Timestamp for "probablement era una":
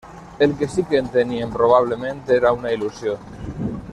1.57-2.75